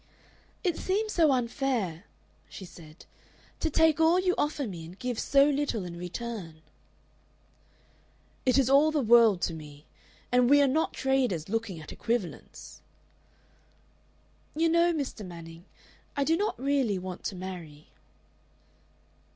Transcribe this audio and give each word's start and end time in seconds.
"It 0.63 0.77
seems 0.77 1.13
so 1.13 1.31
unfair," 1.31 2.05
she 2.49 2.65
said, 2.65 3.05
"to 3.59 3.69
take 3.69 3.99
all 3.99 4.19
you 4.19 4.33
offer 4.35 4.65
me 4.65 4.83
and 4.83 4.97
give 4.97 5.19
so 5.19 5.47
little 5.47 5.85
in 5.85 5.95
return." 5.95 6.63
"It 8.43 8.57
is 8.57 8.67
all 8.67 8.89
the 8.89 9.03
world 9.03 9.41
to 9.43 9.53
me. 9.53 9.85
And 10.31 10.49
we 10.49 10.59
are 10.59 10.67
not 10.67 10.93
traders 10.93 11.49
looking 11.49 11.79
at 11.79 11.91
equivalents." 11.91 12.81
"You 14.55 14.69
know, 14.69 14.91
Mr. 14.91 15.23
Manning, 15.23 15.65
I 16.17 16.23
do 16.23 16.35
not 16.35 16.59
really 16.59 16.97
want 16.97 17.23
to 17.25 17.35
marry." 17.35 17.89